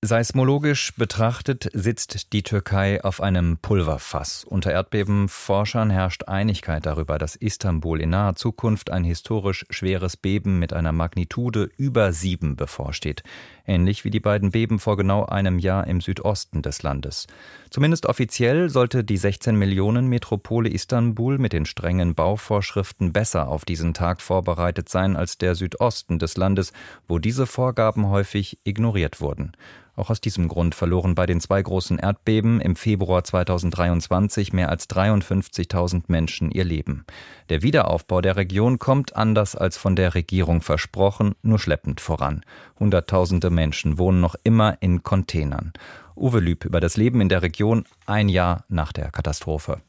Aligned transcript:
Seismologisch 0.00 0.94
betrachtet 0.94 1.70
sitzt 1.72 2.32
die 2.32 2.44
Türkei 2.44 3.02
auf 3.02 3.20
einem 3.20 3.58
Pulverfass. 3.58 4.44
Unter 4.44 4.70
Erdbebenforschern 4.70 5.90
herrscht 5.90 6.28
Einigkeit 6.28 6.86
darüber, 6.86 7.18
dass 7.18 7.34
Istanbul 7.34 8.00
in 8.00 8.10
naher 8.10 8.36
Zukunft 8.36 8.90
ein 8.90 9.02
historisch 9.02 9.66
schweres 9.70 10.16
Beben 10.16 10.60
mit 10.60 10.72
einer 10.72 10.92
Magnitude 10.92 11.68
über 11.76 12.12
sieben 12.12 12.54
bevorsteht. 12.54 13.24
Ähnlich 13.66 14.04
wie 14.04 14.10
die 14.10 14.20
beiden 14.20 14.52
Beben 14.52 14.78
vor 14.78 14.96
genau 14.96 15.26
einem 15.26 15.58
Jahr 15.58 15.88
im 15.88 16.00
Südosten 16.00 16.62
des 16.62 16.84
Landes. 16.84 17.26
Zumindest 17.68 18.06
offiziell 18.06 18.68
sollte 18.68 19.02
die 19.02 19.16
16 19.16 19.56
Millionen 19.56 20.06
Metropole 20.06 20.68
Istanbul 20.68 21.38
mit 21.38 21.52
den 21.52 21.66
strengen 21.66 22.14
Bauvorschriften 22.14 23.12
besser 23.12 23.48
auf 23.48 23.64
diesen 23.64 23.94
Tag 23.94 24.22
vorbereitet 24.22 24.88
sein 24.88 25.16
als 25.16 25.38
der 25.38 25.56
Südosten 25.56 26.20
des 26.20 26.36
Landes, 26.36 26.72
wo 27.08 27.18
diese 27.18 27.46
Vorgaben 27.48 28.06
häufig 28.06 28.60
ignoriert 28.62 29.20
wurden. 29.20 29.56
Auch 29.98 30.10
aus 30.10 30.20
diesem 30.20 30.46
Grund 30.46 30.76
verloren 30.76 31.16
bei 31.16 31.26
den 31.26 31.40
zwei 31.40 31.60
großen 31.60 31.98
Erdbeben 31.98 32.60
im 32.60 32.76
Februar 32.76 33.24
2023 33.24 34.52
mehr 34.52 34.68
als 34.68 34.88
53.000 34.88 36.04
Menschen 36.06 36.52
ihr 36.52 36.62
Leben. 36.62 37.04
Der 37.48 37.62
Wiederaufbau 37.62 38.20
der 38.20 38.36
Region 38.36 38.78
kommt 38.78 39.16
anders 39.16 39.56
als 39.56 39.76
von 39.76 39.96
der 39.96 40.14
Regierung 40.14 40.60
versprochen, 40.60 41.34
nur 41.42 41.58
schleppend 41.58 42.00
voran. 42.00 42.42
Hunderttausende 42.78 43.50
Menschen 43.50 43.98
wohnen 43.98 44.20
noch 44.20 44.36
immer 44.44 44.76
in 44.80 45.02
Containern. 45.02 45.72
Uwe 46.14 46.38
Lüb 46.38 46.64
über 46.64 46.78
das 46.78 46.96
Leben 46.96 47.20
in 47.20 47.28
der 47.28 47.42
Region 47.42 47.84
ein 48.06 48.28
Jahr 48.28 48.62
nach 48.68 48.92
der 48.92 49.10
Katastrophe. 49.10 49.80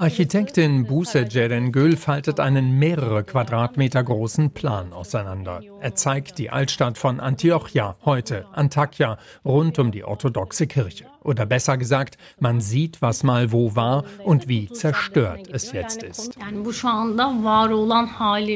Architektin 0.00 0.86
Buse 0.86 1.28
Cerengül 1.28 1.94
faltet 1.94 2.40
einen 2.40 2.78
mehrere 2.78 3.22
Quadratmeter 3.22 4.02
großen 4.02 4.50
Plan 4.50 4.94
auseinander. 4.94 5.60
Er 5.82 5.94
zeigt 5.94 6.38
die 6.38 6.48
Altstadt 6.48 6.96
von 6.96 7.20
Antiochia, 7.20 7.96
heute 8.06 8.46
Antakya, 8.52 9.18
rund 9.44 9.78
um 9.78 9.92
die 9.92 10.02
orthodoxe 10.02 10.66
Kirche. 10.66 11.04
Oder 11.22 11.46
besser 11.46 11.76
gesagt, 11.76 12.16
man 12.38 12.60
sieht, 12.60 13.02
was 13.02 13.22
mal 13.22 13.52
wo 13.52 13.76
war 13.76 14.04
und 14.24 14.48
wie 14.48 14.70
zerstört 14.70 15.48
es 15.52 15.72
jetzt 15.72 16.02
ist. 16.02 16.38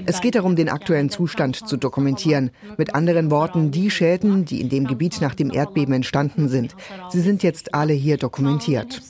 Es 0.06 0.20
geht 0.20 0.34
darum, 0.34 0.56
den 0.56 0.68
aktuellen 0.68 1.10
Zustand 1.10 1.68
zu 1.68 1.76
dokumentieren. 1.76 2.50
Mit 2.78 2.94
anderen 2.94 3.30
Worten, 3.30 3.70
die 3.70 3.90
Schäden, 3.90 4.44
die 4.44 4.60
in 4.60 4.68
dem 4.70 4.86
Gebiet 4.86 5.20
nach 5.20 5.34
dem 5.34 5.52
Erdbeben 5.52 5.94
entstanden 5.94 6.48
sind. 6.48 6.74
Sie 7.10 7.20
sind 7.20 7.42
jetzt 7.42 7.74
alle 7.74 7.92
hier 7.92 8.16
dokumentiert. 8.16 9.00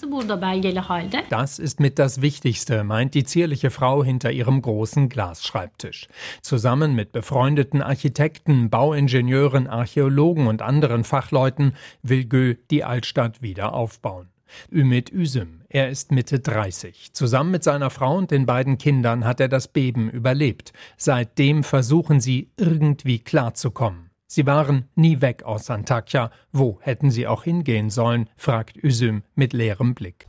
Das 1.30 1.58
ist 1.58 1.80
mit 1.80 1.98
das 1.98 2.20
Wichtigste, 2.20 2.84
meint 2.84 3.14
die 3.14 3.24
zierliche 3.24 3.70
Frau 3.70 4.02
hinter 4.02 4.32
ihrem 4.32 4.60
großen 4.62 5.08
Glasschreibtisch. 5.08 6.08
Zusammen 6.42 6.94
mit 6.94 7.12
befreundeten 7.12 7.82
Architekten, 7.82 8.70
Bauingenieuren, 8.70 9.66
Archäologen 9.68 10.48
und 10.48 10.62
anderen 10.62 11.04
Fachleuten 11.04 11.74
will 12.02 12.24
Gö 12.24 12.54
die 12.70 12.82
Altstadt 12.84 13.42
wieder 13.44 13.74
aufbauen. 13.74 14.26
Ümit 14.72 15.10
Üsüm, 15.10 15.60
er 15.68 15.88
ist 15.88 16.10
Mitte 16.10 16.40
30. 16.40 17.12
Zusammen 17.12 17.52
mit 17.52 17.62
seiner 17.62 17.90
Frau 17.90 18.16
und 18.16 18.32
den 18.32 18.46
beiden 18.46 18.78
Kindern 18.78 19.24
hat 19.24 19.40
er 19.40 19.48
das 19.48 19.68
Beben 19.68 20.10
überlebt. 20.10 20.72
Seitdem 20.96 21.62
versuchen 21.62 22.20
sie 22.20 22.50
irgendwie 22.56 23.20
klarzukommen. 23.20 24.10
Sie 24.26 24.46
waren 24.46 24.86
nie 24.96 25.20
weg 25.20 25.44
aus 25.44 25.70
Antakya. 25.70 26.30
Wo 26.50 26.78
hätten 26.80 27.10
sie 27.10 27.28
auch 27.28 27.44
hingehen 27.44 27.90
sollen? 27.90 28.28
fragt 28.36 28.76
Üsüm 28.76 29.22
mit 29.36 29.52
leerem 29.52 29.94
Blick. 29.94 30.24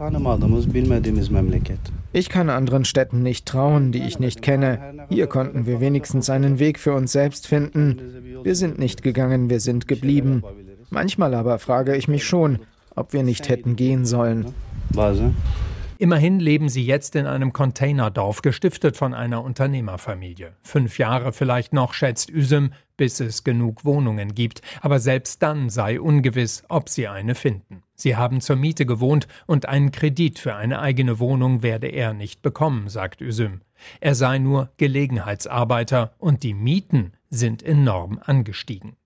Ich 2.14 2.30
kann 2.30 2.50
anderen 2.52 2.86
Städten 2.86 3.24
nicht 3.24 3.48
trauen, 3.48 3.92
die 3.92 4.04
ich 4.04 4.20
nicht 4.20 4.44
kenne. 4.44 5.08
Hier 5.10 5.26
konnten 5.26 5.66
wir 5.66 5.80
wenigstens 5.80 6.30
einen 6.30 6.60
Weg 6.60 6.78
für 6.78 6.94
uns 6.94 7.14
selbst 7.14 7.48
finden. 7.48 8.44
Wir 8.44 8.56
sind 8.56 8.78
nicht 8.78 9.02
gegangen, 9.02 9.50
wir 9.50 9.60
sind 9.60 9.88
geblieben. 9.88 10.44
Manchmal 10.92 11.34
aber 11.34 11.58
frage 11.58 11.96
ich 11.96 12.08
mich 12.08 12.26
schon, 12.26 12.60
ob 12.96 13.14
wir 13.14 13.24
nicht 13.24 13.50
hätten 13.50 13.76
gehen 13.76 14.06
sollen. 14.06 14.54
Immerhin 15.98 16.42
leben 16.42 16.68
sie 16.68 16.86
jetzt 16.86 17.16
in 17.16 17.26
einem 17.26 17.54
Containerdorf, 17.54 18.42
gestiftet 18.42 18.98
von 18.98 19.14
einer 19.14 19.44
Unternehmerfamilie. 19.44 20.52
Fünf 20.62 20.98
Jahre 20.98 21.32
vielleicht 21.32 21.72
noch, 21.72 21.94
schätzt 21.94 22.30
Üsem, 22.30 22.72
bis 22.98 23.22
es 23.22 23.46
genug 23.46 23.86
Wohnungen 23.86 24.36
gibt. 24.36 24.62
Aber 24.82 25.00
selbst 25.00 25.42
dann 25.42 25.70
sei 25.70 26.02
ungewiss, 26.02 26.64
ob 26.68 26.90
sie 26.90 27.08
eine 27.08 27.34
finden. 27.34 27.82
Sie 27.96 28.18
haben 28.18 28.42
zur 28.42 28.58
Miete 28.58 28.86
gewohnt 28.86 29.28
und 29.48 29.68
einen 29.68 29.92
Kredit 29.92 30.38
für 30.38 30.56
eine 30.56 30.80
eigene 30.80 31.20
Wohnung 31.20 31.64
werde 31.64 31.88
er 31.88 32.14
nicht 32.14 32.42
bekommen, 32.42 32.90
sagt 32.90 33.22
Üsüm. 33.22 33.62
Er 34.02 34.16
sei 34.16 34.38
nur 34.38 34.72
Gelegenheitsarbeiter 34.78 36.14
und 36.18 36.44
die 36.44 36.54
Mieten 36.54 37.14
sind 37.30 37.64
enorm 37.64 38.20
angestiegen. 38.24 38.98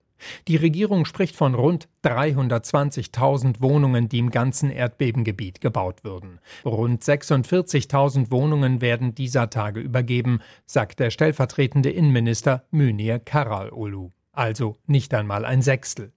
Die 0.48 0.56
Regierung 0.56 1.06
spricht 1.06 1.36
von 1.36 1.56
rund 1.56 1.88
320.000 2.04 3.62
Wohnungen, 3.62 4.10
die 4.10 4.20
im 4.20 4.32
ganzen 4.32 4.70
Erdbebengebiet 4.72 5.62
gebaut 5.62 6.04
würden. 6.04 6.40
Rund 6.66 7.04
46.000 7.04 8.32
Wohnungen 8.32 8.82
werden 8.82 9.16
dieser 9.16 9.50
Tage 9.50 9.80
übergeben, 9.80 10.40
sagt 10.66 11.00
der 11.00 11.10
stellvertretende 11.10 11.90
Innenminister 11.90 12.64
Münir 12.72 13.20
Karalolu. 13.20 14.12
Also 14.32 14.78
nicht 14.88 15.14
einmal 15.14 15.46
ein 15.46 15.62
Sechstel. 15.62 16.14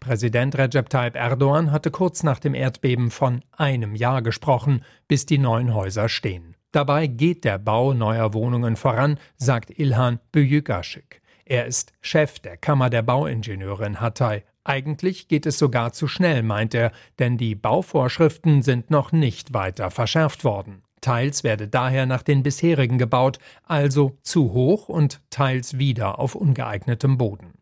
Präsident 0.00 0.56
Recep 0.58 0.90
Tayyip 0.90 1.16
Erdogan 1.16 1.72
hatte 1.72 1.90
kurz 1.90 2.22
nach 2.22 2.38
dem 2.38 2.54
Erdbeben 2.54 3.10
von 3.10 3.42
einem 3.52 3.94
Jahr 3.94 4.20
gesprochen, 4.20 4.84
bis 5.08 5.24
die 5.24 5.38
neuen 5.38 5.74
Häuser 5.74 6.08
stehen. 6.08 6.56
Dabei 6.72 7.06
geht 7.06 7.44
der 7.44 7.58
Bau 7.58 7.92
neuer 7.92 8.34
Wohnungen 8.34 8.76
voran, 8.76 9.18
sagt 9.36 9.70
Ilhan 9.78 10.20
Büyükaschik. 10.32 11.21
Er 11.44 11.66
ist 11.66 11.92
Chef 12.00 12.38
der 12.38 12.56
Kammer 12.56 12.90
der 12.90 13.02
Bauingenieure 13.02 13.86
in 13.86 14.00
Hatay. 14.00 14.42
Eigentlich 14.64 15.28
geht 15.28 15.46
es 15.46 15.58
sogar 15.58 15.92
zu 15.92 16.06
schnell, 16.06 16.42
meint 16.42 16.74
er, 16.74 16.92
denn 17.18 17.36
die 17.36 17.54
Bauvorschriften 17.54 18.62
sind 18.62 18.90
noch 18.90 19.12
nicht 19.12 19.52
weiter 19.52 19.90
verschärft 19.90 20.44
worden. 20.44 20.82
Teils 21.00 21.42
werde 21.42 21.66
daher 21.66 22.06
nach 22.06 22.22
den 22.22 22.44
bisherigen 22.44 22.96
gebaut, 22.96 23.38
also 23.64 24.16
zu 24.22 24.52
hoch 24.52 24.88
und 24.88 25.20
teils 25.30 25.78
wieder 25.78 26.20
auf 26.20 26.36
ungeeignetem 26.36 27.18
Boden. 27.18 27.54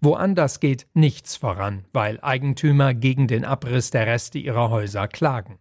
Woanders 0.00 0.60
geht 0.60 0.86
nichts 0.94 1.36
voran, 1.36 1.84
weil 1.92 2.18
Eigentümer 2.22 2.94
gegen 2.94 3.28
den 3.28 3.44
Abriss 3.44 3.90
der 3.90 4.06
Reste 4.06 4.38
ihrer 4.38 4.70
Häuser 4.70 5.08
klagen. 5.08 5.58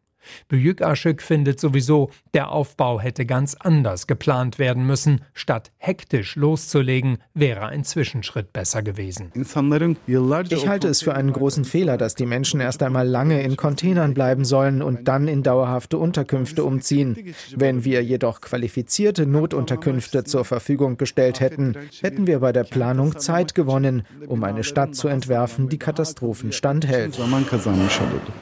Büyük 0.49 0.81
Aşık 0.81 1.21
findet 1.21 1.59
sowieso, 1.59 2.09
der 2.33 2.51
Aufbau 2.51 2.99
hätte 3.01 3.23
ganz 3.23 3.55
anders 3.59 4.07
geplant 4.07 4.59
werden 4.59 4.83
müssen. 4.83 5.19
Statt 5.33 5.71
hektisch 5.77 6.35
loszulegen, 6.35 7.17
wäre 7.33 7.65
ein 7.67 7.83
Zwischenschritt 7.83 8.53
besser 8.53 8.81
gewesen. 8.83 9.31
Ich 9.35 10.67
halte 10.67 10.87
es 10.87 11.01
für 11.01 11.13
einen 11.13 11.33
großen 11.33 11.65
Fehler, 11.65 11.97
dass 11.97 12.15
die 12.15 12.25
Menschen 12.25 12.59
erst 12.59 12.83
einmal 12.83 13.07
lange 13.07 13.41
in 13.41 13.55
Containern 13.55 14.13
bleiben 14.13 14.45
sollen 14.45 14.81
und 14.81 15.07
dann 15.07 15.27
in 15.27 15.43
dauerhafte 15.43 15.97
Unterkünfte 15.97 16.63
umziehen. 16.63 17.33
Wenn 17.55 17.83
wir 17.83 18.03
jedoch 18.03 18.41
qualifizierte 18.41 19.25
Notunterkünfte 19.25 20.23
zur 20.23 20.45
Verfügung 20.45 20.97
gestellt 20.97 21.39
hätten, 21.39 21.75
hätten 22.01 22.27
wir 22.27 22.39
bei 22.39 22.51
der 22.51 22.63
Planung 22.63 23.17
Zeit 23.19 23.55
gewonnen, 23.55 24.03
um 24.27 24.43
eine 24.43 24.63
Stadt 24.63 24.95
zu 24.95 25.07
entwerfen, 25.07 25.69
die 25.69 25.79
Katastrophen 25.79 26.51
standhält. 26.51 27.19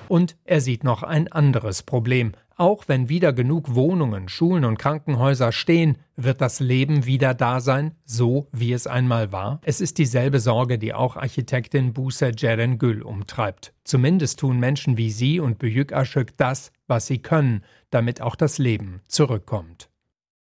Und 0.08 0.36
er 0.46 0.62
sieht 0.62 0.84
noch 0.84 1.04
ein 1.04 1.32
anderes 1.32 1.73
anderes 1.74 1.84
Problem. 1.84 2.34
Auch 2.56 2.88
wenn 2.88 3.10
wieder 3.10 3.34
genug 3.34 3.74
Wohnungen, 3.74 4.30
Schulen 4.30 4.64
und 4.64 4.78
Krankenhäuser 4.78 5.52
stehen, 5.52 5.98
wird 6.16 6.40
das 6.40 6.60
Leben 6.60 7.06
wieder 7.08 7.34
da 7.34 7.60
sein, 7.60 7.96
so 8.06 8.48
wie 8.52 8.74
es 8.74 8.86
einmal 8.86 9.32
war? 9.32 9.60
Es 9.64 9.82
ist 9.82 9.98
dieselbe 9.98 10.40
Sorge, 10.40 10.78
die 10.78 10.94
auch 10.94 11.18
Architektin 11.18 11.94
Buse 11.94 12.32
Gül 12.32 13.02
umtreibt. 13.02 13.74
Zumindest 13.84 14.40
tun 14.40 14.60
Menschen 14.60 14.98
wie 14.98 15.10
sie 15.10 15.40
und 15.40 15.58
Büyük 15.58 15.94
Aşık 15.94 16.38
das, 16.38 16.72
was 16.88 17.08
sie 17.08 17.20
können, 17.20 17.64
damit 17.90 18.22
auch 18.22 18.36
das 18.36 18.60
Leben 18.60 19.02
zurückkommt. 19.08 19.90